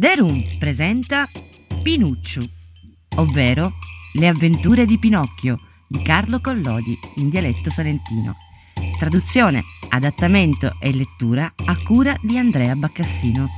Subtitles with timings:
[0.00, 1.26] The Room presenta
[1.82, 2.40] Pinucciu,
[3.16, 3.72] ovvero
[4.12, 5.56] Le avventure di Pinocchio
[5.88, 8.36] di Carlo Collodi in dialetto salentino.
[8.96, 13.48] Traduzione, adattamento e lettura a cura di Andrea Baccassino.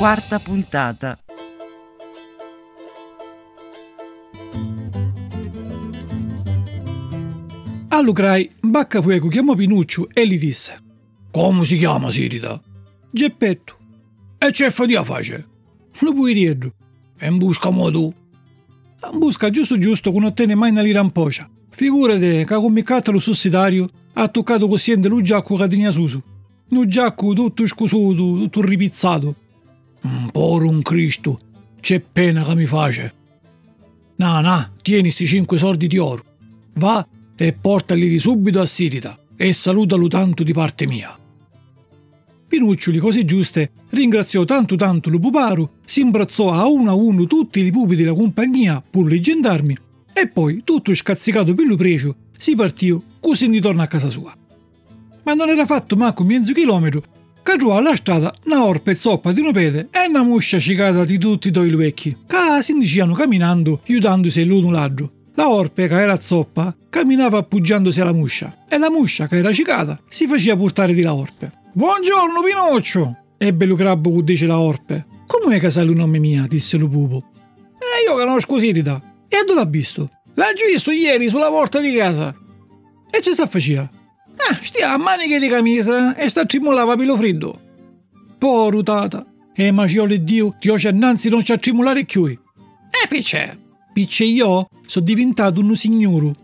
[0.00, 1.18] Quarta puntata.
[7.88, 10.80] All'Ucrai, Baccafueco chiamò Pinuccio e gli disse:
[11.30, 12.58] Come si chiama Sirida?
[13.10, 13.76] Geppetto.
[14.38, 15.46] E c'è fa di face?
[15.98, 16.72] Lo puoi dire.
[17.18, 18.10] E in busca mo tu.
[19.12, 21.46] In busca giusto giusto che non tiene mai una lira in pocia.
[21.68, 26.18] Figurate che come lo sussidario ha toccato così lo giacco che tenia susu.
[26.70, 29.39] Un giacco tutto scusuto, tutto ripizzato.
[30.32, 31.38] Por un Cristo,
[31.80, 33.14] c'è pena che mi face.
[34.16, 36.24] Na, na, tieni sti cinque soldi di oro.
[36.74, 41.18] Va e portali subito a Sirita e salutalo tanto di parte mia.
[42.46, 47.64] Pinuccioli, così giuste, ringraziò tanto tanto lo puparu, si imbrazzò a uno a uno tutti
[47.64, 49.76] i pupi della compagnia, pur i gendarmi,
[50.12, 54.36] e poi, tutto scazzicato per lo precio, si partì così di torno a casa sua.
[55.22, 57.02] Ma non era fatto manco mezzo chilometro
[57.42, 61.18] Caggiò alla strada una orpa e zoppa di un pede e una muscia cicata di
[61.18, 65.10] tutti i vecchi, che si indicevano camminando, aiutandosi l'uno l'altro.
[65.34, 69.98] La orpe, che era zoppa, camminava appoggiandosi alla muscia e la muscia, che era cicata,
[70.08, 71.50] si faceva portare di la orpe.
[71.72, 73.18] Buongiorno Pinocchio!
[73.38, 75.06] Ebbe lo crabbo che dice la orpe.
[75.26, 76.46] Come che sai il nome mia?
[76.46, 77.22] disse lo pupo.
[77.78, 79.00] E io conosco Sirita.
[79.28, 80.10] E dove l'ha visto?
[80.34, 82.34] L'ha visto ieri sulla porta di casa.
[83.10, 83.99] E ci sta facendo?
[84.50, 87.60] Ah, stia a maniche di camisa e sta cimolava pilo freddo.
[88.36, 89.24] Poru tata,
[89.54, 92.26] e maciole Dio, ti ho innanzi non ci accimolare più.
[92.26, 92.38] E
[93.08, 93.56] picce,
[93.92, 96.34] picce io sono diventato un signoro.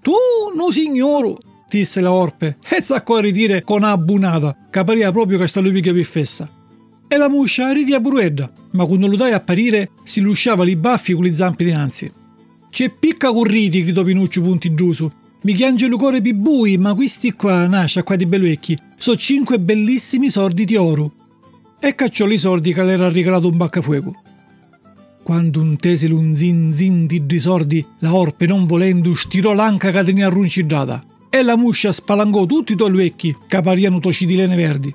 [0.00, 1.38] Tu, un signoro,
[1.68, 5.92] disse la orpe, e zacco a ridire con abbunata, che appariva proprio che sta lupica
[5.92, 6.48] piffessa.
[7.08, 11.14] E la muscia ridia buruedda, ma quando lo dai a apparire si lusciava li baffi
[11.14, 12.12] con le zampe dinanzi.
[12.70, 15.12] C'è picca corriti, gridò Pinuccio punti giuso,
[15.46, 20.28] mi chiange il cuore bui, ma questi qua, nascia qua di belvecchi, sono cinque bellissimi
[20.28, 21.12] sordi di oro.
[21.78, 24.22] E cacciò i sordi che le era regalato un baccafuoco.
[25.22, 30.02] Quando un tese un zin zin di sordi, la orpe non volendo stirò l'anca che
[30.02, 34.92] tenia arruncigiata e la muscia spalancò tutti i tuoi vecchi che pariano tocidilene verdi.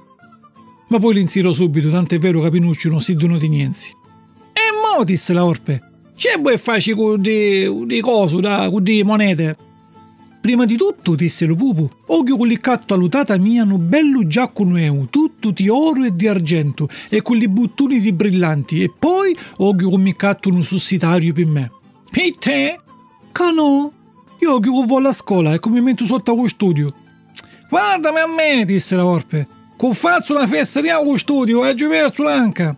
[0.90, 3.96] Ma poi l'insirò subito, tanto è vero che Pinuccio non si dono di niente.
[4.52, 5.82] E mo, disse la orpe,
[6.14, 9.70] c'è vuoi farci con di cose, da, con di monete?
[10.42, 15.52] Prima di tutto, disse lo pupu, oggio collicatto allutata mia no bello giacco nuevo, tutto
[15.52, 20.50] di oro e di argento, e con li buttoni di brillanti, e poi oggio commicatto
[20.50, 21.72] un sussitario per me.
[22.10, 22.80] Per te?
[23.32, 23.92] Cano?
[24.40, 26.92] Io oggio vo alla scuola e come metto sotto a studio.
[27.70, 29.48] Guardami a me, disse la orpe,
[29.78, 32.76] con faccio una festa di allo studio e giù verso l'anca.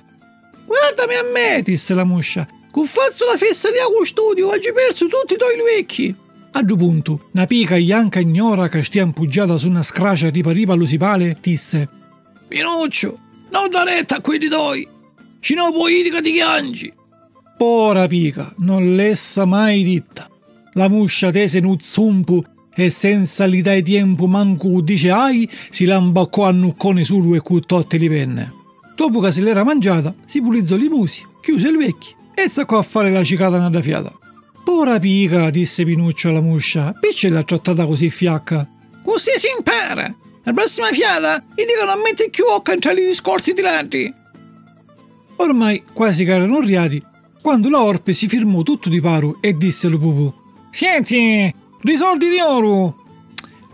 [0.65, 4.73] Guardami a me, disse la muscia, con faccio una festa di allo studio e giù
[4.73, 6.31] perso tutti i tuoi vecchi.
[6.55, 10.73] A giù punto, una pica ianca ignora che stia impuggiata su una scracia ripa ripa
[10.73, 11.89] all'usipale, disse
[12.47, 13.17] Pinuccio,
[13.49, 14.87] non da retta a quelli doi,
[15.39, 16.93] ci no politica di chiangi.
[17.57, 20.29] Pora pica, non l'essa mai ditta.
[20.73, 22.43] La muscia tese in zumpu
[22.75, 27.97] e senza li dai tempo manco dice ai, si lambaccò a nuccone sulu e cuttotte
[27.97, 28.53] li penne.
[28.95, 32.83] Dopo che se l'era mangiata, si pulizzò i musi, chiuse il vecchio e zaccò a
[32.83, 34.11] fare la cicata nella fiata.
[34.65, 38.67] Ora pica, disse Pinuccio alla muscia, perché l'ha trattata così fiacca?
[39.03, 40.13] Così si impara!
[40.43, 44.13] La prossima fiata gli dicono a mettere più occa tra i discorsi di lati.
[45.37, 47.01] Ormai quasi che erano riati,
[47.41, 50.33] quando la orpe si firmò tutto di paro e disse al pupù
[50.71, 52.95] Senti, risoldi di oro!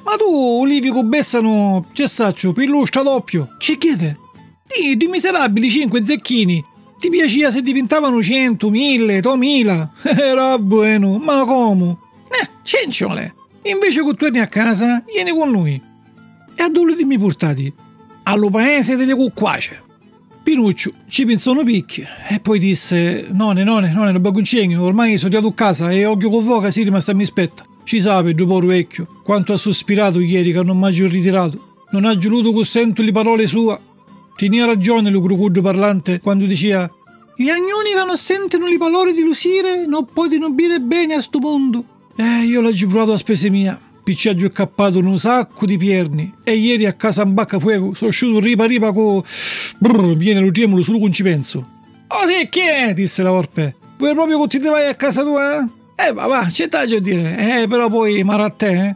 [0.04, 4.18] Ma tu, Olivi Bessano, cessaccio, pillustra doppio, ci chiede?
[4.66, 6.64] Di, di miserabili cinque zecchini.
[7.00, 9.90] Ti piaceva se diventavano cento, mille, duemila?
[10.04, 11.98] Era buono, ma come?
[12.28, 13.34] Eh, cenciole!
[13.64, 15.82] Invece che torni a casa, vieni con noi.
[16.56, 17.72] E a dove mi portati?
[18.24, 19.88] Allo paese delle cucquace.
[20.44, 25.40] Pinuccio ci pensò picchi e poi disse: None, none, none, non bagoncegno, ormai sono già
[25.40, 27.66] a casa e occhio con voca si rimasta mi spetta.
[27.84, 31.66] Ci sape, Giuporo vecchio, quanto ha sospirato ieri che non mi ha ritirato.
[31.92, 33.78] Non ha giuluto con sento le parole sue.
[34.40, 36.90] Tenia ragione lo grucuggio parlante quando diceva
[37.36, 41.40] gli agnoni che non sentono le parole di Lusire non possono bere bene a sto
[41.40, 41.84] mondo.
[42.16, 43.78] Eh, io l'ho giurato a spese mia.
[44.02, 48.12] Picciaggio è cappato un sacco di pierni e ieri a casa in bacca fuoco sono
[48.12, 49.22] uscito ripa ripa con...
[49.78, 51.68] Brrr, viene lo gemolo solo con ci penso.
[52.08, 52.94] Oh sì, chi è?
[52.94, 53.76] disse la Orpe.
[53.98, 55.68] Vuoi proprio che ti vai a casa tua?
[55.98, 57.64] Eh, va, va, c'è taglio a dire.
[57.64, 58.96] Eh, però poi marattè, eh?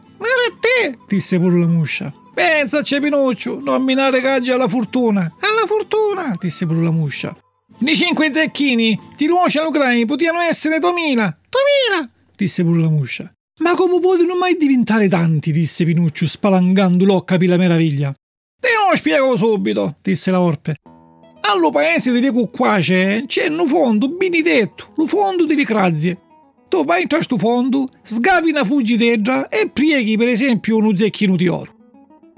[0.73, 2.13] Marattè, disse pure la muscia.
[2.33, 5.21] Pensa, c'è Pinuccio, non minare caggi alla fortuna.
[5.39, 7.35] Alla fortuna, disse pure la muscia.
[7.79, 11.37] Nei cinque zecchini, ti nuociano grai, potevano essere duemila.
[11.49, 13.31] Duemila, disse pure la muscia.
[13.59, 15.51] Ma come possono mai diventare tanti?
[15.51, 18.11] disse Pinuccio, spalancando l'occa per la meraviglia.
[18.59, 20.75] Te lo spiego subito, disse la Orpe.
[21.41, 26.17] Allo paese delle cucquace c'è un fondo benedetto, lo fondo delle grazie.
[26.73, 31.47] Tu vai in questo fondo, sgavi una fuggiteggia e prieghi per esempio uno zecchino di
[31.47, 31.71] oro.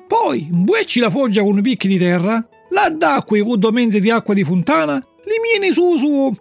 [0.06, 4.10] Poi imbuecci la foggia con un picchi di terra, la d'acqua con due menze di
[4.10, 6.34] acqua di fontana, li mieni su su,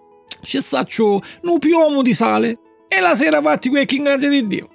[0.42, 2.58] ci saccio, un piomo di sale
[2.88, 4.68] e la sera fatti quel che in grazia di Dio.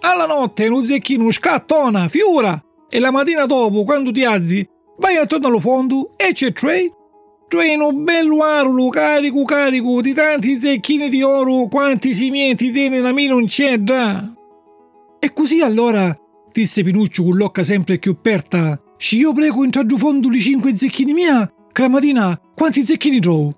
[0.00, 4.68] Alla notte un zecchino scattona, fiora e la mattina dopo quando ti alzi
[4.98, 6.92] vai attorno allo fondo e c'è Trey
[7.48, 13.12] cioè un bello arulo carico carico di tanti zecchini di oro quanti cimenti tiene la
[13.12, 14.32] mia non c'è già.
[15.20, 16.16] E così allora,
[16.52, 21.12] disse Pinuccio con l'occa sempre più aperta, ci io prego in fondo i cinque zecchini
[21.12, 21.50] mia,
[21.88, 23.56] mattina quanti zecchini trovo?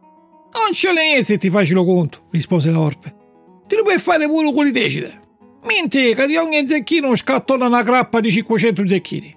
[0.53, 3.15] Non ce ne se ti faccio conto, rispose la Orpe.
[3.67, 5.21] Ti lo puoi fare pure con le decide.
[5.65, 9.37] Mente che di ogni zecchino scattona una grappa di 500 zecchini.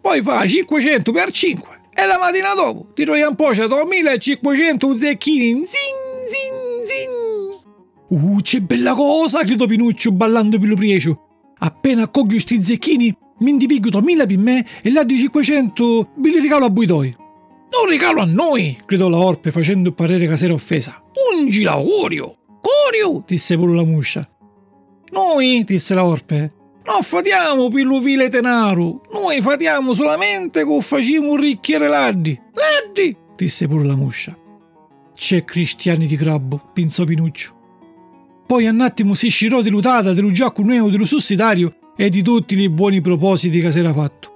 [0.00, 5.64] Poi fa 500 per 5 e la mattina dopo ti trovi un po' 1500 zecchini.
[5.64, 5.96] Zin,
[6.26, 7.10] zin, zin.
[8.08, 11.26] Uh, c'è bella cosa, gridò Pinuccio ballando per lo priecio.
[11.58, 16.64] Appena accoglio sti zecchini, mi indipigo mille per me e di 500 vi li regalo
[16.64, 17.16] a Buidoi.
[17.70, 21.02] Non regalo a noi, gridò la Orpe facendo parere che era offesa.
[21.32, 22.36] Un giraurio!
[22.60, 23.22] Corio!
[23.26, 24.26] disse pure la muscia.
[25.10, 26.52] Noi, disse la Orpe,
[26.84, 32.40] non fatiamo per lo vile tenaro, noi fatiamo solamente che facciamo un ricchiere laddi.
[32.52, 33.16] Laddi!
[33.36, 34.36] disse pure la muscia.
[35.14, 37.58] C'è cristiani di crabbo, pensò Pinuccio.
[38.46, 42.58] Poi un attimo si scirò di lutata dello giacco nuovo dello sussidario e di tutti
[42.58, 44.28] i buoni propositi che si era fatto.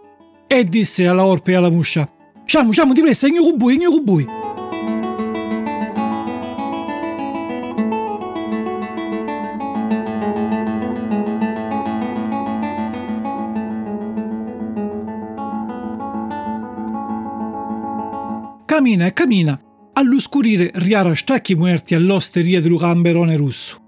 [0.46, 2.08] E disse alla orpe e alla muscia:
[2.44, 4.43] Sciamo, sciamo, di pressa, igno con voi, igno con voi.
[18.74, 19.56] Cammina e cammina,
[19.92, 23.80] all'oscurire riara stracchi muerti all'osteria dello gamberone russo.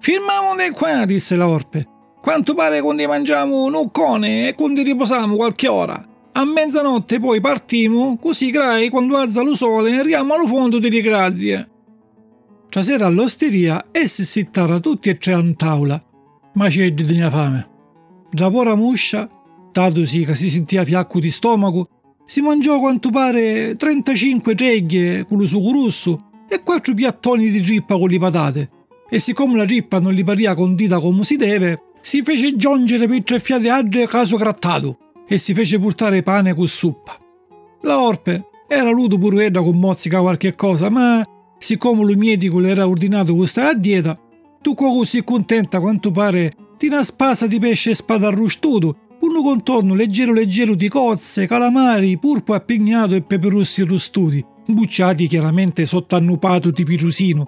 [0.00, 1.86] Firmiamo di qua, disse la Orpe.
[2.18, 6.02] Quanto pare quando mangiamo un occone e quando riposiamo qualche ora.
[6.32, 11.68] A mezzanotte poi partiamo, così crai quando alza lo sole arriviamo allo fondo delle grazie.
[12.70, 16.02] Stasera all'osteria essi si sittara tutti e tre a tavola,
[16.54, 17.68] ma c'è di fame.
[18.30, 19.28] Già pora muscia,
[19.70, 21.86] dato sì che si sentiva fiacco di stomaco,
[22.24, 27.98] si mangiò quanto pare 35 treghe con lo sugo rosso e quattro piattoni di trippa
[27.98, 28.70] con le patate.
[29.08, 33.22] E siccome la trippa non gli paria condita come si deve, si fece giungere per
[33.22, 37.18] tre fiate altre caso grattato e si fece portare pane con suppa.
[37.82, 41.24] La orpe era ludo pure con mozzica qualche cosa, ma
[41.58, 44.18] siccome lo medico le era ordinato questa a dieta,
[44.60, 48.96] tu così contenta quanto pare di una spasa di pesce spada arrustuto
[49.38, 56.70] un contorno leggero leggero di cozze, calamari, purpo appignato e peperossi rostuti, bucciati chiaramente sottannupato
[56.70, 57.46] di pirusino.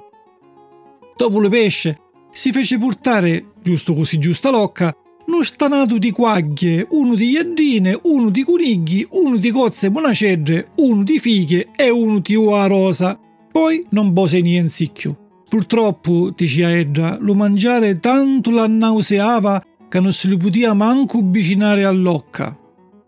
[1.16, 1.98] Dopo le pesce
[2.30, 4.94] si fece portare, giusto così giusta locca,
[5.26, 11.02] uno stanato di quaglie, uno di iardine, uno di conigli, uno di cozze monacedre, uno
[11.02, 13.18] di fighe e uno di uva rosa.
[13.50, 15.16] Poi non bose niente sicchio.
[15.48, 19.62] Purtroppo, diceva Edda, lo mangiare tanto la nauseava
[19.94, 22.58] che non se li potia manco avvicinare all'occa.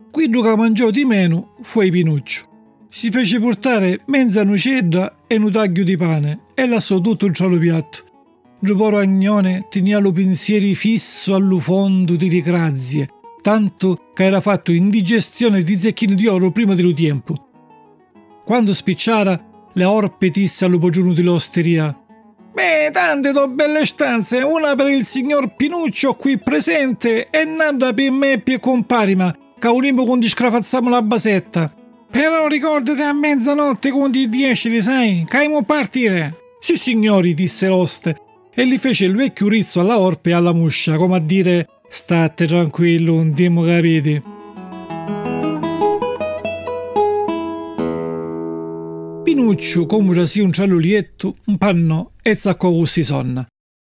[0.08, 2.44] Quello che mangiò di meno fu il Pinuccio.
[2.88, 7.58] Si fece portare mezza nucedda e un taglio di pane e lasciò tutto il cielo
[7.58, 8.04] piatto.
[8.60, 13.10] Giuporo Agnone tenia lo pensieri fisso allo fondo di grazie,
[13.42, 17.48] tanto che era fatto indigestione di zecchini di oro prima dello tempo.
[18.44, 22.05] Quando spicciara, le orpe disse allo giorno dell'osteria
[22.56, 28.10] Beh, tante do belle stanze, una per il signor Pinuccio qui presente e un'altra per
[28.10, 31.70] me e per comparima, che unimmo quando scrafazziamo la basetta.
[32.10, 36.34] Però ricordate a mezzanotte quando di dieci, sai, che a partire.
[36.58, 38.16] Sì signori, disse l'oste,
[38.54, 42.46] e gli fece il vecchio rizzo alla orpe e alla muscia, come a dire state
[42.46, 44.35] tranquillo, non diamo capiti.
[49.26, 53.44] Pinuccio, già sia un ciallo lietto, un panno e zaccò così sonna.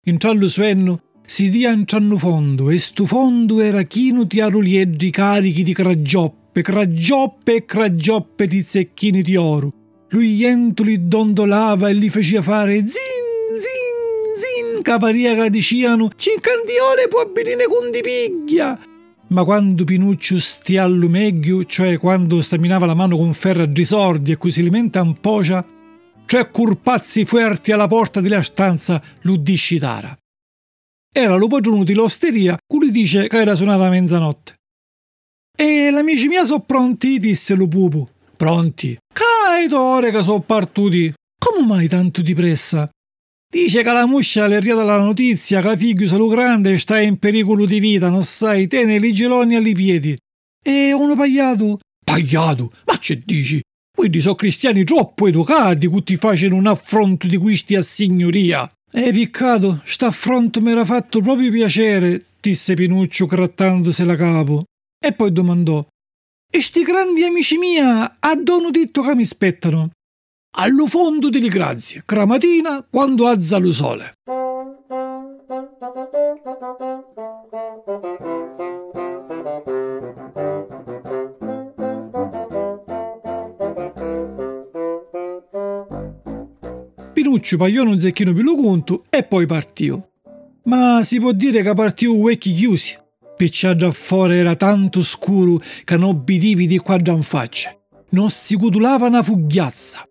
[0.05, 5.09] In ciallo suenno si dia in cianno fondo e stu fondo era chino di arulieggi
[5.09, 9.73] carichi di cragioppe, cragioppe e cragioppe di zecchini di oro.
[10.09, 17.89] Lui jentuli dondolava e li faceva fare zin caparia che dicevano cincandiole può venire con
[17.89, 18.79] di piglia.
[19.33, 24.37] Ma quando Pinuccio stia meglio, cioè quando staminava la mano con ferro a risordi e
[24.37, 25.65] cui si alimenta un pocia,
[26.27, 30.15] cioè curpazzi fuerti alla porta della stanza, lo discitara.
[31.11, 34.53] Era lo giorno di l'osteria, cui dice che era suonata a mezzanotte.
[35.57, 38.09] E l'amici miei sono pronti, disse lo pupo.
[38.37, 38.95] Pronti?
[39.11, 41.11] Caitore che sono partuti.
[41.39, 42.87] Come mai tanto di pressa?
[43.53, 47.67] Dice che la muscia le arriva la notizia che figlio Salu Grande sta in pericolo
[47.67, 50.17] di vita, non sai, tiene i geloni alle piedi.
[50.59, 51.77] E uno pagliato?
[52.03, 52.73] Pagliato?
[52.87, 53.61] Ma che dici?
[53.95, 58.67] Quindi sono cristiani troppo educati che ti facciano un affronto di questi a signoria.
[58.91, 64.63] E piccato, sta affronto mi era fatto proprio piacere, disse Pinuccio grattandosi la capo.
[64.99, 65.85] E poi domandò:
[66.51, 69.91] E sti grandi amici mia, a dono detto che mi aspettano?
[70.55, 74.13] Allo fondo delle grazie, cramatina quando azza lo sole.
[87.13, 89.91] Pinuccio pagliò un zecchino più lo conto e poi partì.
[90.65, 92.95] Ma si può dire che partì vecchi chiusi.
[93.35, 97.75] Picciaggio fuori era tanto scuro che non bidivi di qua già in faccia.
[98.09, 100.07] Non si cutulava una fughiazza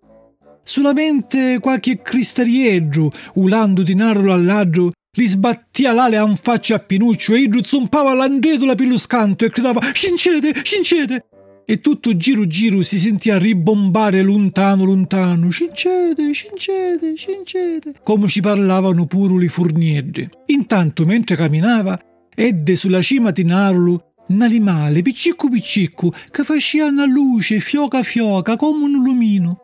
[0.62, 7.35] solamente qualche cristarieggio, ulando di narro all'aggio, gli sbattia l'ale a un faccia a Pinuccio
[7.35, 11.26] e idru zompava l'andredola per lo scanto e gridava «Scincete, scincete!»
[11.66, 19.04] E tutto giro giro si sentia ribombare lontano lontano «Scincete, scincete, scincete!» come ci parlavano
[19.04, 20.26] pure i furnieggi.
[20.47, 22.00] Intanto, mentre camminava,
[22.35, 28.57] edde sulla cima di Narlo un animale piccicco piccicco che faceva una luce fioca fioca
[28.57, 29.62] come un lumino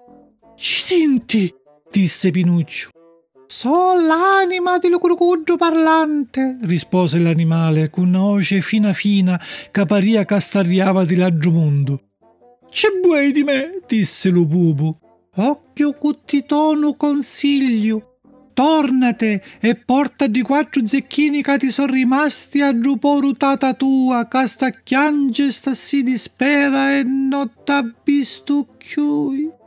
[0.58, 1.54] ci senti?
[1.90, 2.90] disse Pinuccio.
[3.46, 9.40] So l'anima del crocodilo parlante, rispose l'animale con una voce fina fina
[9.86, 12.02] paria castarriava di laggio mondo.
[12.68, 13.80] C'è vuoi di me?
[13.86, 14.98] disse lo pupo.
[15.36, 18.18] Occhio cuttitono consiglio.
[18.52, 24.70] Tornate e porta di quattro zecchini che ti sono rimasti a giuporutata tua, che sta
[24.70, 29.57] chiange sta si dispera e non t'ha visto chiui.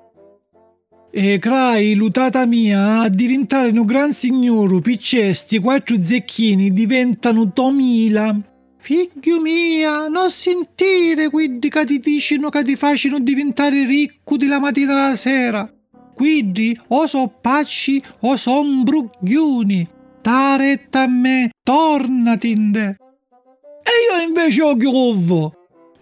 [1.13, 8.33] E crai, lutata mia, a diventare un gran signore, piccesti, quattro zecchini diventano tomila.
[8.77, 14.93] Figlio mia, non sentire quelli che ti dicono che ti facciano diventare ricco della mattina
[14.93, 15.69] alla sera.
[16.15, 19.85] Quindi o so pacci o son bruglioni.
[20.21, 22.97] Ta retta a me, tornatinde.
[23.83, 25.53] E io invece ho chiuvo.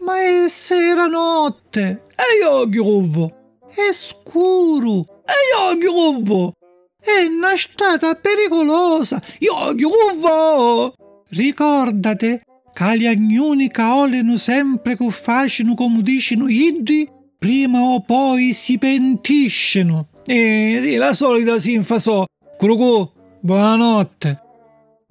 [0.02, 2.04] Ma è sera notte.
[2.12, 3.39] E io ho chiuvo.
[3.74, 6.54] È scuro e io chiuvo.
[7.00, 9.22] È una strada pericolosa.
[9.40, 10.94] Io chiuvo.
[11.30, 17.08] Ricordate che gli agnoni caoleno sempre che facciano come dicono idri,
[17.38, 20.08] prima o poi si pentiscono.
[20.26, 22.26] Eh sì, la solita si infasò.
[22.58, 23.10] Curucù,
[23.40, 24.44] buonanotte.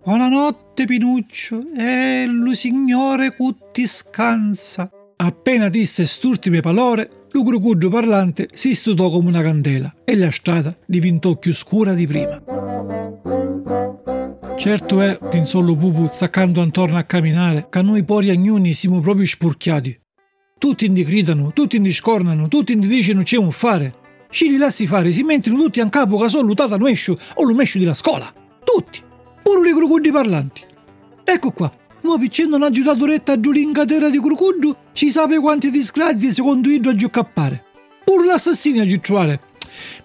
[0.05, 4.91] Buonanotte Pinuccio, e lo signore cutti scansa.
[5.17, 11.37] Appena disse st'ultime parole, lo parlante si studò come una candela e la strada diventò
[11.37, 12.43] più scura di prima.
[14.57, 19.25] Certo è, pensò lo pupu zaccando intorno a camminare, che noi pori agnoni siamo proprio
[19.25, 19.99] spurchiati.
[20.59, 23.95] Tutti indi gridano, tutti indi scornano, tutti indi dicono c'è un fare.
[24.31, 27.45] Ci li lassi fare, si mentono tutti a capo che sono lutata a mescio o
[27.45, 28.33] lo mescio della scuola.
[28.65, 29.01] Tutti,
[29.43, 30.63] pure i grucuggi parlanti.
[31.23, 31.73] Ecco qua,
[32.09, 36.95] ma piccendo una giuratoretta a giulincatera di curcuddu, ci sape quante disgrazie secondo idro a
[36.95, 37.65] gioccappare.
[38.05, 39.41] Pur l'assassino a giucciare.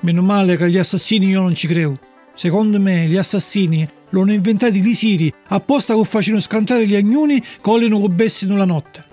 [0.02, 1.98] Meno male che gli assassini io non ci credo.
[2.34, 7.48] Secondo me gli assassini l'hanno inventati gli siri apposta che facciano scantare gli agnoni che
[7.64, 9.06] vogliono che bessino la notte.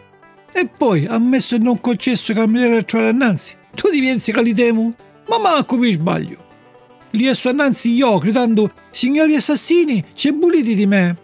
[0.53, 3.55] E poi ha messo il non concesso camminare a trovare annanzi.
[3.75, 4.93] Tu ti pensi che li temo?
[5.29, 6.49] Ma manco mi sbaglio.
[7.11, 11.17] Li esso annanzi io gridando signori assassini, c'è buliti di me.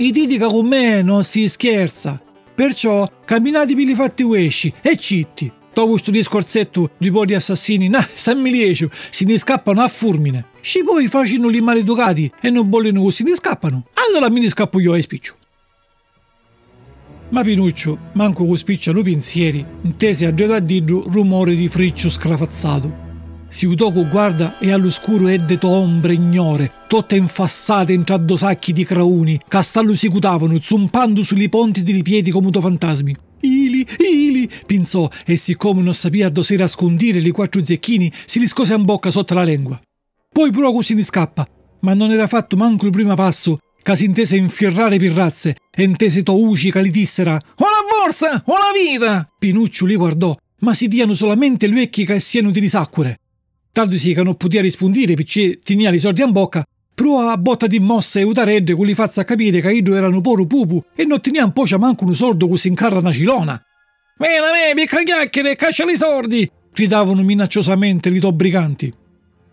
[0.00, 2.18] I diti che con me non si scherza.
[2.54, 5.52] Perciò camminate per i fatti uesci e citti.
[5.74, 10.46] Dopo questo discorsetto di po' di assassini, nah, stammi liecio, si ne scappano a fulmine.
[10.62, 13.88] Ci poi facciano li maleducati e non vogliono si ne scappano.
[14.08, 15.34] Allora mi scappo io e spiccio.
[17.28, 23.09] Ma Pinuccio, manco con spicciano pensieri, intese a già dietro rumore di friccio scrafazzato.
[23.52, 28.84] Si con guarda e all'oscuro edde to ombre ignore, tutte infassate in traddo sacchi di
[28.84, 33.14] crauni, castallo si cutavano, zumpando sui ponti dei piedi come to fantasmi.
[33.40, 38.74] Ili, ili, pensò, e siccome non sapeva dove nascondere i quattro zecchini, si li scose
[38.74, 39.80] in bocca sotto la lingua.
[40.32, 41.44] Poi pure così ne scappa,
[41.80, 46.22] ma non era fatto manco il primo passo, che si intese infierrare pirrazze e intese
[46.22, 50.72] to uci che gli dissera «O la borsa, o la vita!» Pinuccio li guardò, ma
[50.72, 53.19] si diano solamente le vecchie che siano di risacquere.
[53.72, 57.66] Tanto sì che non poteva rispondere perché tenia i soldi in bocca, però a botta
[57.66, 61.20] di mosse e utaredde con li fazza capire che idro erano poro pupu e non
[61.20, 63.62] teniamo poi manco un soldo così incarra una cilona.
[64.18, 66.50] Mena me, picca chiacchiere, caccia i sordi!
[66.72, 68.92] gridavano minacciosamente i to briganti.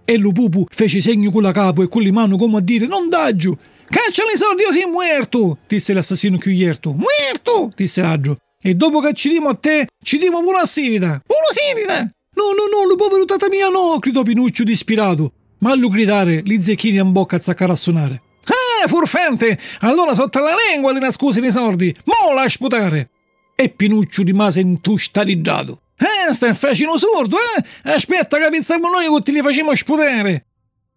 [0.03, 2.86] E lo pupu fece segno con la capo e con le mani come a dire
[2.86, 3.57] non daggio.
[3.88, 6.93] Caccia i soldi io sei muerto, disse l'assassino più ierto.
[6.93, 8.38] Muerto, disse l'altro.
[8.62, 11.21] E dopo che ci dimo a te, ci dimo pure a Sirida.
[11.25, 12.12] Pure Sirida!
[12.38, 15.32] No, no, no, povero tata mia no, gridò Pinuccio dispirato.
[15.60, 18.22] Ma a lui gridare, gli zecchini in bocca a a suonare.
[18.46, 19.58] Ah, furfante!
[19.79, 21.96] Allora sotto la lingua li nascosi nei sordi.
[22.03, 23.10] Mo la sputare!
[23.56, 25.82] E Pinuccio rimase intustariggiato.
[25.98, 27.91] Eh, stai facendo sordo, eh?
[27.91, 30.46] Aspetta che pensiamo noi che ti li facciamo sputare.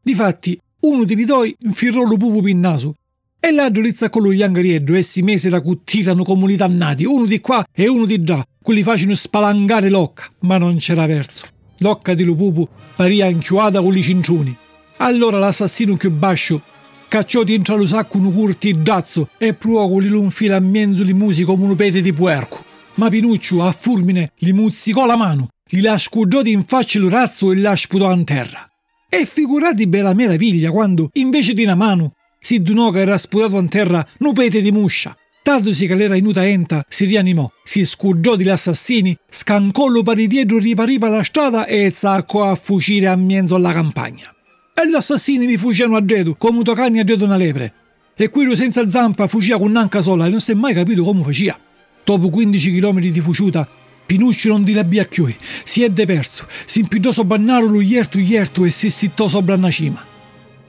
[0.02, 2.96] Difatti, uno di doi infirrò lo pupo per naso
[3.40, 7.24] e l'altro li con lo iangarieddo e si mise da cuttirano come li dannati, uno
[7.24, 11.46] di qua e uno di là, quelli facendo spalancare l'occa, ma non c'era verso.
[11.78, 14.54] L'occa di Lupupu paria inchiuata con i cincioni.
[14.98, 16.60] Allora l'assassino più bascio
[17.08, 21.14] cacciò dentro lo sacco un curti dazzo e provò con un filo a mezzo li
[21.14, 22.62] musi come un pete di puerco.
[22.96, 27.50] Ma Pinuccio a fulmine gli muzzicò la mano, gli la scudò in faccia il razzo
[27.50, 28.68] e la sputò in terra.
[29.08, 32.12] E figurati bella meraviglia quando, invece di una mano,
[32.50, 35.16] si dunò che era sputato in terra un pete di muscia.
[35.40, 40.58] Tardosi che l'era inuta enta, si rianimò, si scuggiò di assassini, scancò lo pari dietro
[40.58, 44.34] ripariva la strada e zaccò a fucire a mezzo alla campagna.
[44.74, 47.72] E gli assassini li fucivano a gedo, come cani a gedo una lepre.
[48.16, 51.22] E quello senza zampa fucia con un'anca sola e non si è mai capito come
[51.22, 51.56] faccia.
[52.02, 53.68] Dopo 15 km di fuciuta,
[54.06, 55.32] Pinuccio non di la più,
[55.62, 60.04] si è deperso, si impidò sopra lo ierto ierto e si sittò sopra una cima.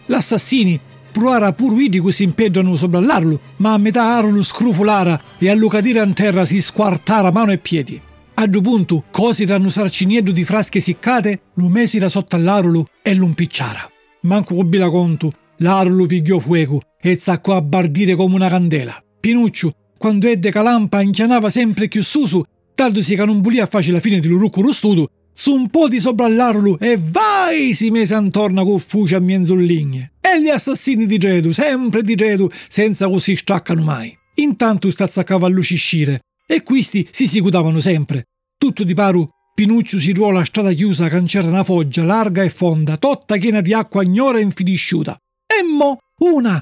[0.06, 0.80] L'assassini
[1.12, 5.54] provara pur vidi che si impeggiano sopra l'arlo, ma a metà arlo scrufolara e a
[5.54, 8.02] lucadire in terra si squartara mano e piedi.
[8.34, 13.26] A due punto, cosi danno sarcinieddo di frasche siccate, lo mesira sotto all'arolo e lo
[13.26, 13.90] impicciara.
[14.22, 19.04] Manco con bila conto, l'arolo pigliò fuoco e zaccò a bardire come una candela.
[19.20, 22.44] Pinuccio, quando edde calampa, inchianava sempre più susu,
[22.74, 26.00] tanto si che non volia fare la fine di rucco rustuto, su un po' di
[26.00, 30.14] sopra all'arolo e vai si mise intorno con fuci a mienzolligne.
[30.20, 34.18] E gli assassini di Gedu, sempre di Gedu, senza così staccano mai.
[34.36, 38.26] Intanto stazzacava a luciscire e questi si sicutavano sempre.
[38.58, 42.50] Tutto di paru, Pinuccio si ruola a strada chiusa che c'era una foggia larga e
[42.50, 45.16] fonda, totta piena di acqua ignora e infidisciuta.
[45.46, 46.60] E mo, una,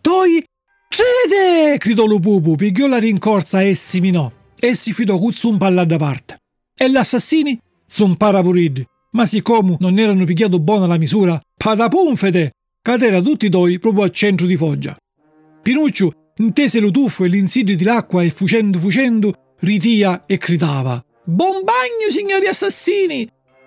[0.00, 0.44] due,
[0.88, 1.76] cede!
[1.76, 5.84] gridò lo pupu, pigliò la rincorsa e si minò, e si fidò cuzzo un palla
[5.84, 6.36] da parte.
[6.74, 7.58] E gli assassini?
[7.90, 14.02] Son parapurid, ma siccome non erano picchiato buona la misura, patapunfete, cadera tutti e proprio
[14.04, 14.94] al centro di foggia.
[15.62, 21.62] Pinuccio intese lo tuffo e l'insidio di l'acqua e fucendo fucendo ritia e gridava Buon
[21.64, 23.26] bagno, signori assassini!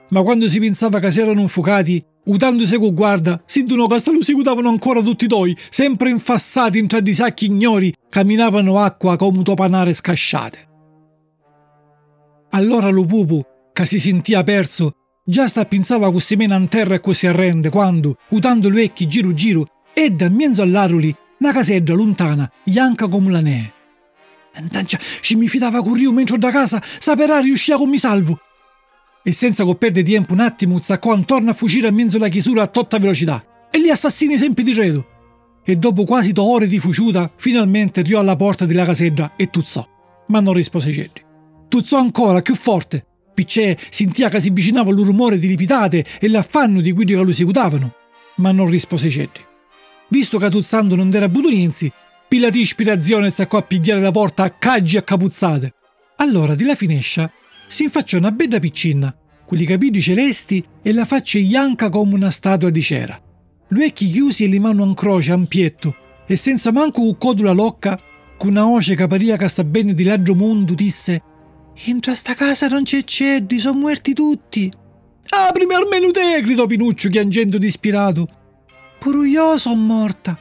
[0.10, 4.21] Ma quando si pensava che si erano infuocati, utandosi con guarda, si dunò che lo
[4.21, 9.93] seguitavano ancora tutti e sempre infassati in tra di sacchi ignori, camminavano acqua come topanare
[9.93, 10.69] scasciate.
[12.51, 13.41] Allora lo pupu,
[13.73, 18.17] che si sentia perso, Già sta pensava così mena in terra e così arrende quando,
[18.29, 23.39] utando le vecchi giro giro, e da mezzo all'aruli una casetta lontana, bianca come la
[23.39, 23.73] neve.
[24.57, 28.39] Intanto ci mi fidava con Rio mentre da casa saperà riuscire con mi salvo.
[29.23, 32.63] E senza che perde tempo un attimo zaccò intorno a fuggire a mezzo la chiusura
[32.63, 33.69] a tutta velocità.
[33.69, 35.05] E gli assassini sempre di cedo.
[35.63, 39.88] E dopo quasi due ore di fuciuta, finalmente riò alla porta della casetta e tuzzò.
[40.27, 41.23] Ma non rispose Jerry.
[41.69, 43.05] Tuzzò ancora, più forte,
[43.41, 47.32] Piccè sentia che si avvicinava il rumore di ripitate e l'affanno di quelli che lo
[47.32, 47.95] seguitavano,
[48.36, 49.43] ma non rispose Cedri.
[50.10, 51.91] visto che Tuzzando non era Butuninzi,
[52.27, 55.73] pila di ispirazione saccò a pigliare la porta a caggi a capuzzate.
[56.17, 57.32] Allora di la finescia
[57.67, 62.69] si infacciò una bella piccina, quelli capelli celesti e la faccia bianca come una statua
[62.69, 63.19] di cera.
[63.69, 65.95] Gli occhi chiusi e le mani in croce, ampietto,
[66.27, 67.99] e senza manco un codola locca,
[68.38, 71.23] con una voce che paria che sta bene di laggio mondo, disse
[71.86, 74.71] «In sta casa non c'è ceddi, sono morti tutti!»
[75.29, 78.27] «Aprimi almeno te!» gridò Pinuccio piangendo dispirato.
[78.99, 80.38] «Pure io sono morta!»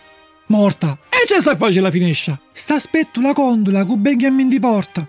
[0.46, 0.98] «Morta?
[1.08, 5.08] E c'è sta facendo la finescia!» «Sta aspetto la condola, con ben chiammin di porta!»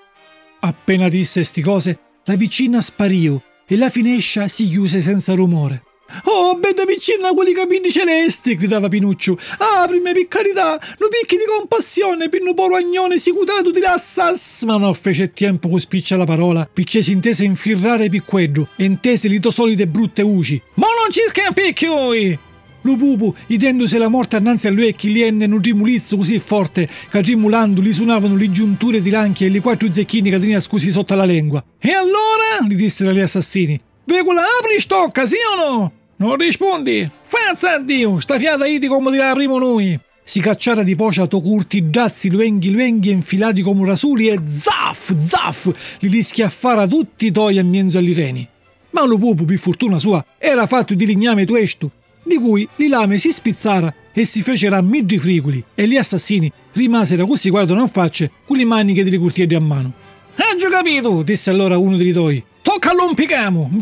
[0.60, 5.84] Appena disse sti cose, la vicina spariò e la finescia si chiuse senza rumore.
[6.26, 9.38] Oh, bella piccina, quelli capelli celesti, gridava Pinuccio.
[9.58, 14.64] Aprimi per carità, nu picchi di compassione, nu poro agnone sicutato di lassas.
[14.64, 19.28] Ma non fece tempo con spiccia la parola, picce si intese infirrare picqueggio, e intese
[19.28, 20.62] li solite brutte uci.
[20.76, 22.40] Ma non ci scappicchi!
[22.84, 27.22] Lo pupu, idendosi la morte annanzi agli occhi, li enne un rimulizzo così forte che
[27.22, 31.14] rimulando li suonavano le giunture di lanchi e i quattro zecchini che tenia scusi sotto
[31.14, 31.64] la lingua.
[31.78, 32.66] E allora?
[32.68, 33.80] gli dissero gli assassini.
[34.06, 35.94] Vegola apri stocca, sì o no?
[36.22, 37.10] Non rispondi?
[37.24, 40.00] Fazza a Dio, sta fiata iti come dirà primo noi.
[40.24, 46.10] Si cacciara di pocia tocurti giazzi luenghi luenghi infilati come rasuli e zaff, zaff, li
[46.10, 48.48] li schiaffara tutti i toi a mezzo agli reni.
[48.92, 51.90] Ma lo pupu, per fortuna sua, era fatto di ligname tuesto
[52.22, 57.26] di cui li lame si spizzara e si fecero midri fricoli e gli assassini rimasero
[57.26, 59.92] così guardano in faccia con le maniche delle curtiere a mano.
[60.36, 62.44] Hai già capito, disse allora uno dei toi.
[62.62, 63.82] Toccalo un picamo, un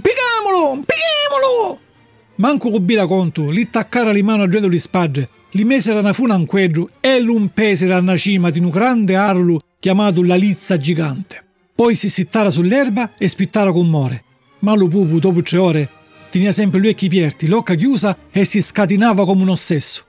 [2.39, 6.39] Manco cubita conto, li taccara le mani a dietro di spade, li mesero una funa
[6.45, 11.43] quadro e l'umpesero a una cima di un grande arlo chiamato la lizza gigante.
[11.75, 14.23] Poi si sittara sull'erba e spittara con more.
[14.60, 15.89] Ma lo pupu, dopo tre ore,
[16.30, 20.06] Tenia sempre gli occhi aperti, l'occa chiusa e si scatenava come un ossesso.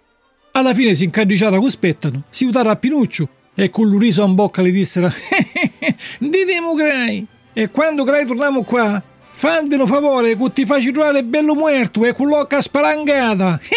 [0.52, 4.62] Alla fine si incadriciava con spettano, si utara a Pinuccio e con l'uriso in bocca
[4.62, 5.10] le dissero
[6.18, 9.02] «Ditemo Grai, e quando Grai torniamo qua,
[9.40, 13.58] fandelo favore che ti facci trovare bello muerto e con l'occa spalangata!»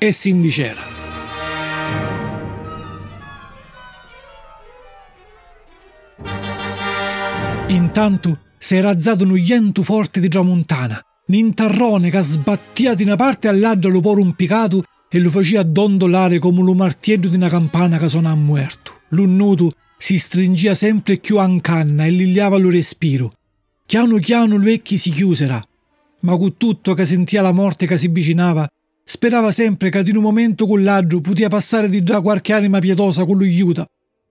[0.00, 0.80] E si indicera.
[7.68, 13.16] Intanto si era alzato un ientu forte di tramontana, un tarrone che sbattia di una
[13.16, 17.98] parte all'altra lo poro impiccato e lo faceva dondolare come lo martiello di una campana
[17.98, 19.00] che suona a muerto.
[19.08, 23.32] L'unnuto si stringeva sempre più a canna e ligliava lo respiro.
[23.88, 25.58] Chiano chiano gli occhi si chiusera,
[26.20, 28.70] ma con tutto che sentia la morte che si avvicinava,
[29.02, 33.24] sperava sempre che in un momento con l'altro poteva passare di già qualche anima pietosa
[33.24, 33.88] con lo aiuta.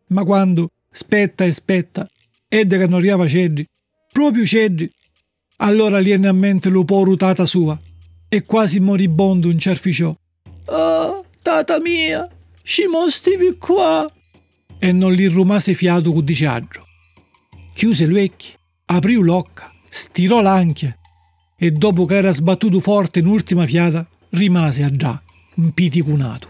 [0.09, 2.07] Ma quando, spetta e spetta,
[2.47, 3.65] Edde che non arrivava Cedri,
[4.11, 4.87] proprio Cedri.
[5.55, 7.75] Allora gli a mente lo po' rutata sua
[8.29, 10.15] e quasi moribondo un cerficiò.
[10.65, 12.29] Ah, tata mia,
[12.61, 14.07] ci mostivi qua.
[14.77, 16.83] E non gli rumase fiato con disagio.
[17.73, 18.53] Chiuse gli occhi,
[18.89, 20.95] aprì l'occa, stirò l'anchia
[21.55, 25.21] e dopo che era sbattuto forte in ultima fiata, rimase a già,
[25.55, 26.49] impiticunato.